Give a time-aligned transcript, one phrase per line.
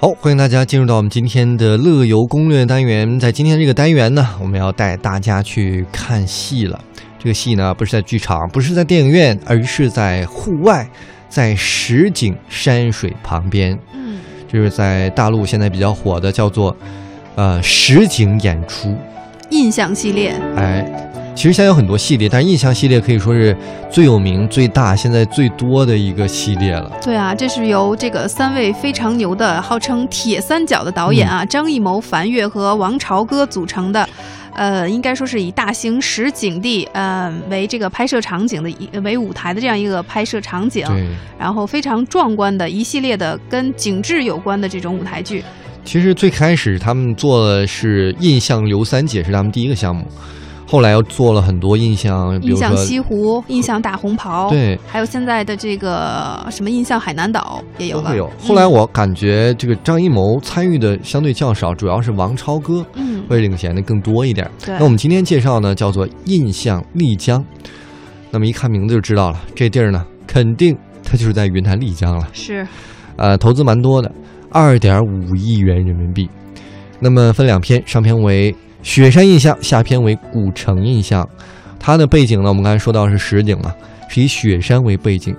[0.00, 3.18] 好，欢迎大家进入到我们今天的乐游攻略单元。
[3.18, 6.78] 在今天这个单元呢，我们要带大家去看戏了。
[7.18, 10.88] 这个戏呢，不是在剧场，不是在电影院，而是在户外，
[11.28, 13.76] 在实景山水旁边。
[13.92, 16.76] 嗯，就是在大陆现在比较火的，叫做
[17.34, 18.96] 呃实景演出。
[19.50, 21.07] 印象系列，哎，
[21.38, 23.56] 其实现在有很多系列，但是印象系列可以说是
[23.88, 26.90] 最有名、最大、现在最多的一个系列了。
[27.00, 34.08] 对啊，这是由这个三位非常牛的，号称铁三角的导演啊，张艺谋、樊跃和王朝歌组成的。
[34.52, 41.06] 呃，应该说是以大型实景地，呃，为这个拍摄场景的一为舞台的这样一个拍摄场景，对，
[41.38, 45.44] 然后非常壮观的一系列的跟景致有关的这种舞台剧。
[45.84, 50.04] 其实最开始他们做的是印象刘三姐是他们第一个项目，
[50.70, 58.10] 后来又做了很多印象，比印象西湖、印象大红袍，对，还有现在的这个什么印象海南岛也有了。
[58.10, 58.30] 都有。
[58.38, 64.46] 后来我感觉这个张艺谋参与的相对较少，主要是王超哥嗯，会领衔的更多一点。
[64.62, 64.76] 对。
[64.78, 67.42] 那我们今天介绍呢，叫做印象丽江。
[68.30, 72.28] 那么一看名字就知道了，这地儿呢，肯定它就是在云南丽江了。
[72.34, 72.66] 是
[73.16, 74.12] 呃，投资蛮多的，
[74.50, 76.28] 二点五亿元人民币。
[77.00, 78.54] 那么分两篇，上篇为
[78.88, 81.28] 雪山印象，下篇为古城印象。
[81.78, 83.70] 它的背景呢，我们刚才说到是实景嘛，
[84.08, 85.36] 是以雪山为背景。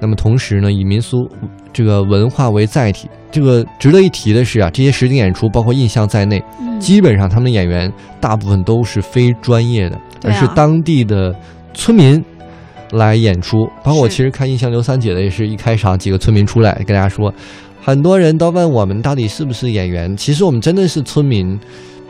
[0.00, 1.30] 那么同时呢，以民俗
[1.72, 3.08] 这个文化为载体。
[3.30, 11.32] 这个值得一提的是啊，这些实景演出，包括印象在内，嗯基本上他们的演员大部分都是非专业的，啊而是当地的
[11.72, 12.22] 村民
[12.90, 13.64] 来演出。
[13.84, 17.32] 包括我其实看《印象刘三姐》的，也是一开场几个村民出来跟大家说，
[17.80, 21.56] 很多人都问我们到底是不是演员，其实我们真的是村民。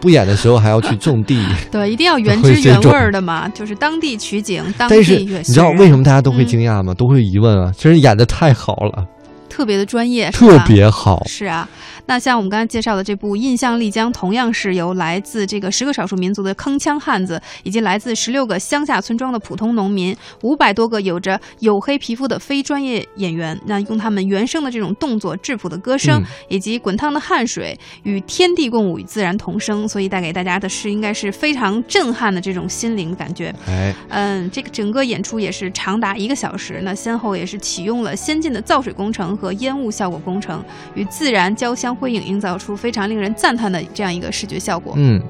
[0.00, 6.46] 不演的时候还要去种地， 对，一定要原汁原味儿的嘛，就是当地取景，当但是你知道为什么大家都会嗯。
[6.46, 6.94] 惊讶吗？
[6.94, 9.04] 都会疑问啊，真是演的太好了，
[9.48, 11.22] 特别的专业，特别好。
[11.26, 11.68] 是啊，
[12.06, 33.54] 那像我们刚才介绍的这部《印象丽江》，同样是由来自这个十个少数民族的铿锵汉子，以及来自十六个乡下村庄的普通农民，五百多个有着黝黑皮肤的非专业演员，那用他们原生的这种动作、质朴的歌声，嗯以及滚烫的汗水，与天地共舞，与自然同生，所以带给大家的是应该是非常震撼的这种心灵感觉。
[33.66, 40.62] 哎，嗯，这个整个演出也是长达一个小时，那先后也是启用了先进的造水工程和烟雾效果工程，
[40.94, 44.94] 与自然交相辉映，营造出非常令人赞叹的这样一个视觉效果。
[44.96, 45.22] 嗯，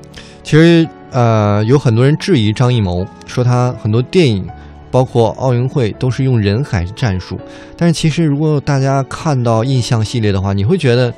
[0.43, 4.47] 其实呃，有很多人质疑张艺谋，说他很多电影，
[4.91, 7.39] 包括奥运会都是用人海战术。
[7.77, 11.13] 但是其实如果大家看到印象系列的话，你会觉得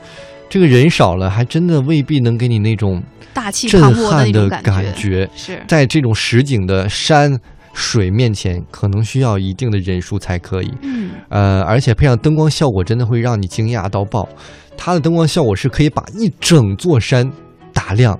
[0.48, 3.00] 这个人少了，还真的未必能给你那种
[3.32, 5.28] 大气震撼的感感觉。
[5.34, 7.38] 是在这种实景的山
[7.72, 10.72] 水面前，可能需要一定的人数才可以。
[10.82, 14.28] 嗯，呃，而且配上灯光效果，真的会让你惊讶到爆。
[14.76, 17.30] 它的灯光效果是可以把一整座山
[17.72, 18.18] 打亮，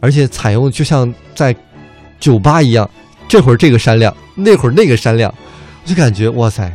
[0.00, 1.54] 而且采用就像在
[2.18, 2.88] 酒吧一样，
[3.26, 5.34] 这会儿这个山亮，那会儿那个山亮，
[5.82, 6.70] 我就感觉哇塞，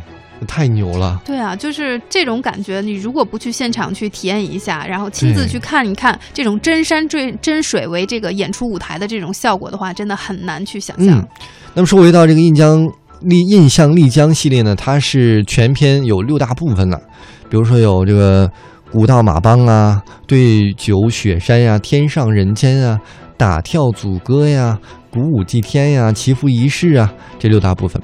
[0.48, 1.20] 太牛了。
[1.24, 2.80] 对啊，就是这种感觉。
[2.80, 11.18] 你如果不去现场去体验一下，然后亲自去看一看这种真山追真水为这个演出舞台的这种效果的话，真的很难去想象。
[11.20, 11.28] 嗯，
[11.74, 12.84] 那么说回到这个印江
[13.20, 17.00] 丽印象丽江系列呢，它是全篇有六大部分的，
[17.48, 18.50] 比如说有这个
[18.90, 23.00] 古道马帮啊、对酒雪山呀、天上人间啊、
[23.36, 24.78] 打跳组歌呀、
[25.10, 28.00] 鼓舞祭天呀、祈福仪式啊这六大部分。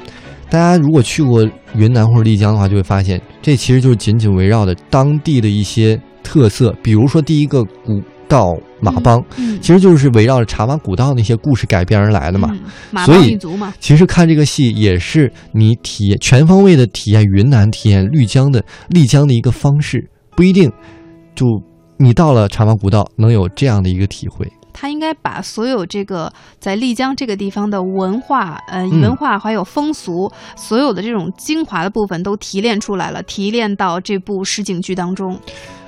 [0.50, 12.48] 大家如果去过云南或者丽江的话，就会发现这其实就是紧紧围绕着当地的一些特色，比如说第一个古道马帮，嗯，其实就是围绕着茶马古道那些故事改编而来的嘛。
[12.50, 12.60] 嗯
[12.91, 20.72] 马所以帮一族嘛，其实看这个戏也是你体验全方位的体验云南、体验丽江的丽江的一个方式，不一定
[21.34, 21.47] 就
[21.98, 24.50] 你到了茶马古道能有这样的一个体会。
[24.75, 35.38] 他应该把所有这个在丽江这个地方的文化，呃，嗯文化还有风俗，所有的这种精华的部分都提炼出来了，提炼到这部实景剧当中。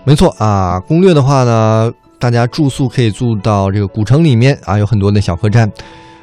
[0.05, 1.90] 没错啊，攻略的话呢，
[2.31, 5.71] 大家住宿可以住到这个古城里面啊，有很多的小客栈。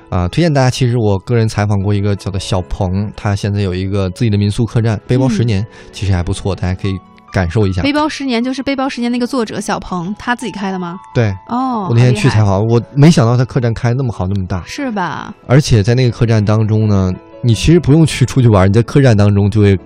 [0.10, 0.70] 啊，推荐大家。
[0.70, 7.00] 其实我个人采访过一个叫做小鹏，他现在有一个自己的民宿客栈，背包十年，其实还不错，大家可以
[7.32, 7.82] 感受一下。
[7.82, 10.98] 背包十年就是背包十年那个作者小鹏他自己开的吗？
[11.16, 14.62] 对，哦，我那天去采访，我没想到他客栈开那么好，那么大。
[14.66, 15.34] 是吧？
[15.48, 17.10] 而且在那个客栈当中呢，
[17.42, 19.80] 你其实不用去出去玩，你在客栈当中就会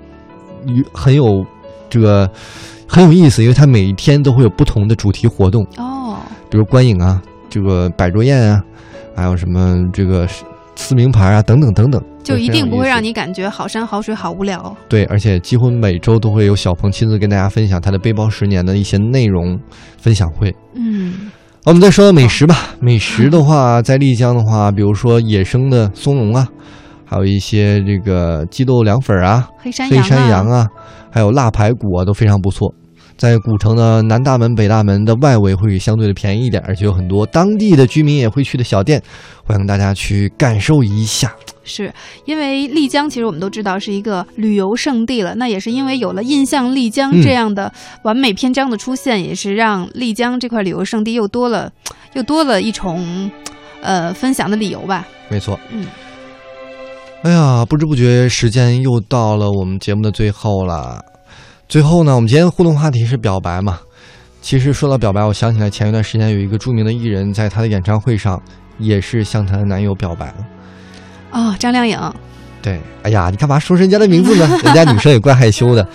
[0.66, 1.46] 有很有
[1.88, 2.28] 这个
[2.88, 5.95] 很有意思，因为他每一天都会有不同的主题活动，哦，
[6.56, 8.64] 比如观影啊，这个摆桌宴啊，
[9.14, 10.26] 还有什么这个
[10.78, 14.74] 撕名牌啊，等等等等，就一定不会让你你感觉好山好水好无聊。
[14.88, 19.60] 对，而且几乎每周都会有小鹏亲自跟大家分享他的背包十年的一些内容
[19.98, 20.56] 分享会。
[20.76, 21.30] 嗯，
[21.66, 26.48] 我们再说到美食吧，美食的话，在丽江的话，比如说野生的松茸啊，
[27.04, 30.66] 还有一些这个鸡豆凉粉啊、黑黑山羊山羊啊，
[31.12, 32.74] 还有腊排骨啊，都非常不错。
[33.18, 39.02] 在古城的南大门、北大门的外围会相对的便宜一点，而且有很多当地的居民也会去的小店，
[39.44, 41.34] 欢迎大家去感受一下。
[41.64, 41.92] 是
[42.26, 45.34] 因为丽江，其实我们都知道是一个旅游胜地了。
[45.36, 47.72] 那也是因为有了印象丽江嗯这样的
[48.04, 51.72] 完美篇章的出现，也是让丽江这块旅游胜地又多了，
[52.14, 53.32] 又多了一重，
[53.82, 55.08] 呃，分享的理由吧。
[55.28, 55.88] 没错，嗯，
[57.24, 61.00] 哎呀，不知不觉时间又到了我们节目的最后了。
[61.68, 63.80] 最后呢，我们今天互动话题是表白嘛。
[64.42, 68.42] 其实说到表白，我想起来前一段时间有一个著名的艺人，在他的演唱会上
[68.78, 70.36] 也是向她的男友表白了。
[71.32, 72.00] 哦，张靓颖，
[72.62, 74.48] 对，哎呀，你干嘛说人家的名字呢？
[74.64, 75.88] 人家女生也怪害羞的。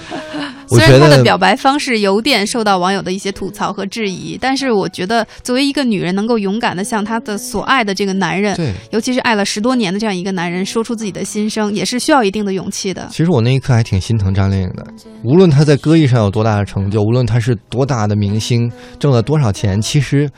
[0.70, 8.72] 我觉虽然她的表白方式有点受到网友的一些吐槽和质疑，但是我觉得作为一个女人，能够勇敢的向她的所爱的这个男人，对。
[8.92, 13.08] 尤其是爱了十多年的这样一个男人，说出自己的心声，也是需要一定的勇气的。
[13.10, 14.86] 其实我那一刻还挺心疼张靓颖的。
[15.24, 20.30] 无论她在歌艺上有多大的成就，无论她是多大的明星，挣了多少钱，其实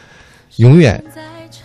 [0.56, 1.02] 永远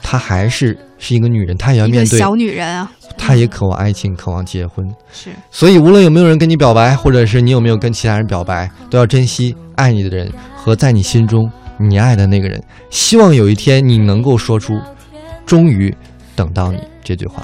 [0.09, 4.89] 她还是是一个女人，她也要面对，小女人啊，她也渴望爱情，渴望结婚。
[5.11, 12.63] 是所以，无论有没有人跟你表白，或者是你有没有跟其他人表白，都要珍惜爱你的人和在你心中你爱的那个人。
[12.89, 14.79] 希望有一天你能够说出
[15.45, 15.93] “终于
[16.37, 17.43] 等到你”这句话。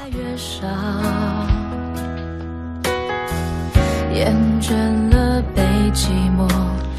[4.14, 4.74] 厌倦
[5.10, 5.62] 了被
[5.94, 6.08] 寂
[6.38, 6.48] 寞